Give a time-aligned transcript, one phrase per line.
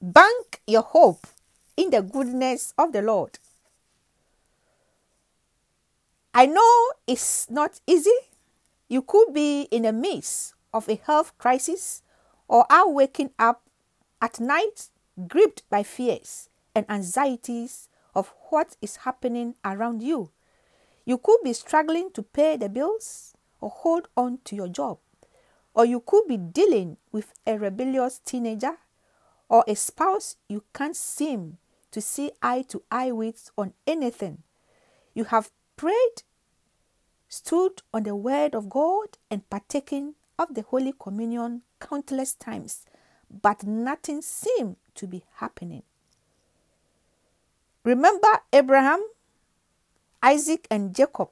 [0.00, 1.26] Bank your hope
[1.76, 3.38] in the goodness of the Lord.
[6.34, 8.10] I know it's not easy.
[8.88, 12.02] You could be in the midst of a health crisis
[12.48, 13.62] or are waking up
[14.20, 14.88] at night
[15.28, 20.30] gripped by fears and anxieties of what is happening around you.
[21.04, 24.98] You could be struggling to pay the bills or hold on to your job.
[25.74, 28.76] Or you could be dealing with a rebellious teenager
[29.52, 31.58] or a spouse you can't seem
[31.90, 34.42] to see eye to eye with on anything.
[35.12, 36.22] You have prayed,
[37.28, 42.86] stood on the word of God, and partaken of the Holy Communion countless times,
[43.30, 45.82] but nothing seemed to be happening.
[47.84, 49.04] Remember Abraham,
[50.22, 51.28] Isaac, and Jacob,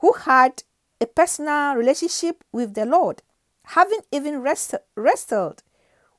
[0.00, 0.64] who had
[1.00, 3.22] a personal relationship with the Lord,
[3.62, 5.62] having even rest- wrestled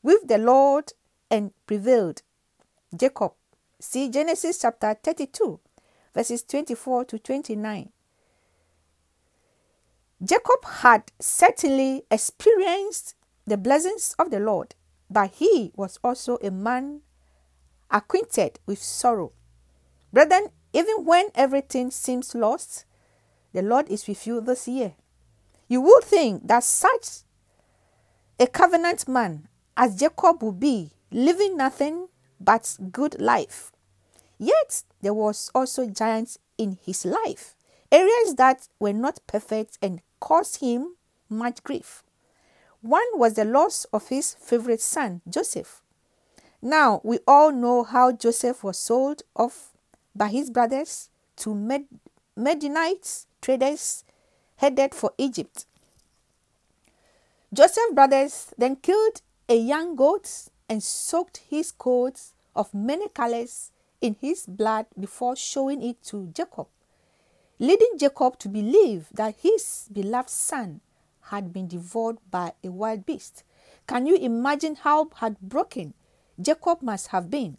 [0.05, 0.93] with the Lord
[1.31, 2.21] and prevailed.
[2.95, 3.31] Jacob,
[3.79, 5.59] see Genesis chapter 32,
[6.13, 7.89] verses 24 to 29.
[10.23, 13.15] Jacob had certainly experienced
[13.47, 14.75] the blessings of the Lord,
[15.09, 17.01] but he was also a man
[17.89, 19.31] acquainted with sorrow.
[20.13, 22.85] Brethren, even when everything seems lost,
[23.53, 24.93] the Lord is with you this year.
[25.67, 27.23] You would think that such
[28.39, 32.07] a covenant man as Jacob would be, living nothing
[32.39, 33.71] but good life.
[34.37, 37.55] Yet there was also giants in his life,
[37.91, 40.95] areas that were not perfect and caused him
[41.29, 42.03] much grief.
[42.81, 45.81] One was the loss of his favorite son, Joseph.
[46.61, 49.71] Now, we all know how Joseph was sold off
[50.15, 51.87] by his brothers to Med-
[52.35, 54.03] Midianite traders
[54.57, 55.65] headed for Egypt.
[57.53, 62.19] Joseph's brothers then killed a young goat and soaked his coat
[62.55, 66.67] of many colors in his blood before showing it to Jacob,
[67.59, 70.81] leading Jacob to believe that his beloved son
[71.29, 73.43] had been devoured by a wild beast.
[73.87, 75.93] Can you imagine how heartbroken
[76.41, 77.57] Jacob must have been?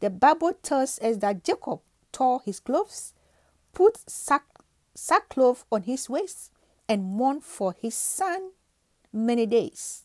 [0.00, 1.80] The Bible tells us that Jacob
[2.10, 3.14] tore his clothes,
[3.72, 4.44] put sack,
[4.94, 6.50] sackcloth on his waist,
[6.88, 8.50] and mourned for his son
[9.12, 10.04] many days.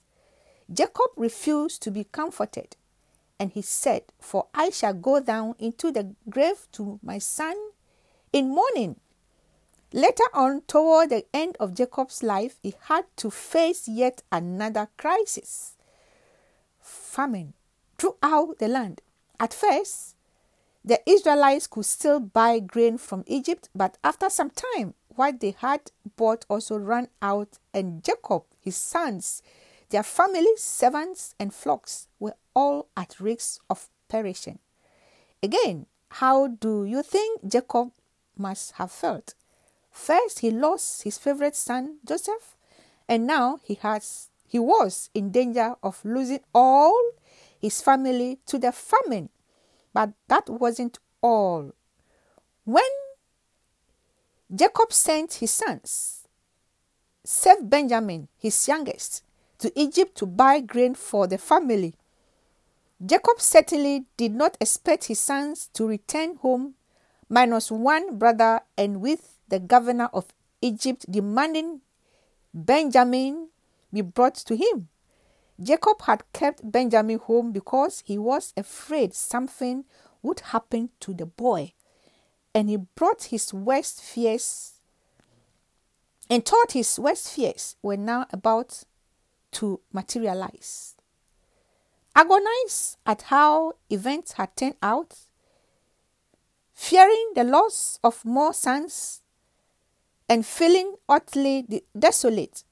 [0.71, 2.75] Jacob refused to be comforted,
[3.39, 7.55] and he said, For I shall go down into the grave to my son
[8.33, 8.99] in mourning.
[9.93, 15.75] Later on, toward the end of Jacob's life, he had to face yet another crisis
[16.85, 17.53] famine
[17.97, 19.01] throughout the land.
[19.39, 20.15] At first,
[20.83, 25.91] the Israelites could still buy grain from Egypt, but after some time, what they had
[26.15, 29.41] bought also ran out, and Jacob, his sons,
[29.95, 34.59] their families, servants, and flocks were all at risk of perishing.
[35.41, 37.91] Again, how do you think Jacob
[38.37, 39.35] must have felt?
[39.89, 42.57] First, he lost his favorite son, Joseph,
[43.07, 47.01] and now he has he was in danger of losing all
[47.57, 49.29] his family to the famine.
[49.93, 51.71] But that wasn't all.
[52.65, 52.83] When
[54.53, 56.27] Jacob sent his sons,
[57.23, 59.23] save Benjamin, his youngest,
[59.65, 61.95] to Egypt to buy grain for the family,
[63.03, 66.75] Jacob certainly did not expect his sons to return home
[67.29, 70.27] minus one brother and with the governor of
[70.61, 71.81] Egypt demanding
[72.53, 73.49] Benjamin
[73.91, 74.87] be brought to him.
[75.59, 79.83] Jacob had kept Benjamin home because he was afraid something
[80.21, 81.73] would happen to the boy.
[82.53, 84.73] And he brought his worst fears
[86.29, 88.83] and thought his worst fears were now about
[89.55, 90.95] to materialize.
[92.15, 95.15] Agonized at how events had turned out,
[96.73, 99.21] fearing the loss of more sons,
[100.27, 102.63] and feeling utterly desolate,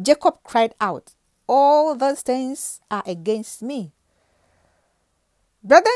[0.00, 1.14] Jacob cried out,
[1.46, 3.92] All those things are against me.
[5.62, 5.92] Brethren,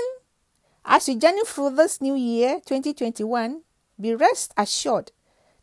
[0.84, 3.62] as we journey through this new year 2021,
[4.00, 5.12] be rest assured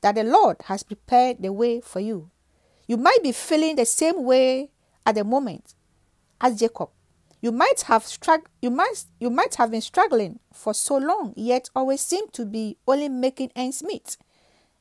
[0.02, 2.30] that the Lord has prepared the way for you.
[2.89, 4.71] You might be feeling the same way
[5.06, 5.75] at the moment
[6.41, 6.89] as Jacob.
[7.39, 11.69] You might have strugg- you might you might have been struggling for so long, yet
[11.75, 14.18] always seem to be only making ends meet.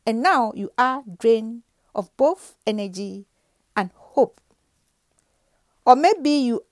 [0.07, 1.65] And now you are drained
[1.95, 3.27] of both energy
[3.77, 4.41] and hope.
[5.85, 6.65] Or maybe you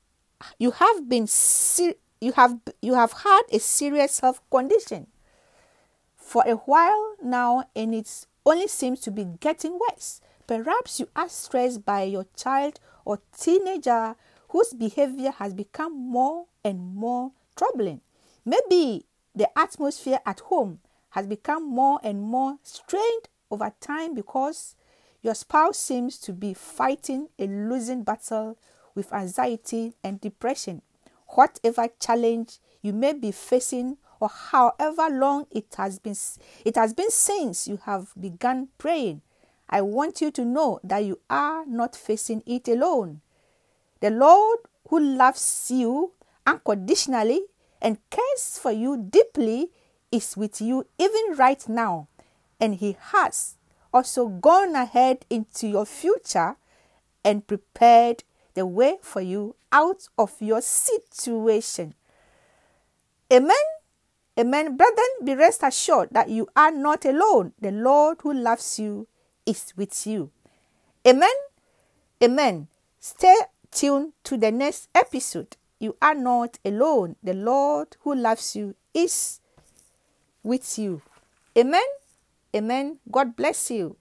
[0.58, 5.08] you have been ser- you have you have had a serious health condition
[6.16, 10.22] for a while now and it only seems to be getting worse.
[10.46, 14.16] Perhaps you are stressed by your child or teenager
[14.48, 18.00] whose behavior has become more and more troubling.
[18.44, 24.76] Maybe the atmosphere at home has become more and more strained over time because
[25.22, 28.56] your spouse seems to be fighting a losing battle
[28.94, 30.82] with anxiety and depression.
[31.28, 36.16] Whatever challenge you may be facing or however long it has been
[36.64, 39.22] it has been since you have begun praying,
[39.68, 43.20] I want you to know that you are not facing it alone.
[44.00, 46.12] The Lord who loves you
[46.46, 47.42] unconditionally
[47.82, 49.70] and cares for you deeply
[50.12, 52.08] is with you even right now,
[52.60, 53.56] and He has
[53.92, 56.56] also gone ahead into your future
[57.24, 58.22] and prepared
[58.54, 61.94] the way for you out of your situation.
[63.32, 63.56] Amen.
[64.38, 64.76] Amen.
[64.76, 67.52] Brethren, be rest assured that you are not alone.
[67.60, 69.08] The Lord who loves you
[69.46, 70.30] is with you.
[71.06, 71.34] Amen.
[72.22, 72.68] Amen.
[72.98, 73.36] Stay
[73.70, 75.56] tuned to the next episode.
[75.78, 77.16] You are not alone.
[77.22, 79.40] The Lord who loves you is
[80.42, 81.02] with you.
[81.56, 81.86] Amen.
[82.54, 82.98] Amen.
[83.10, 83.96] God bless you.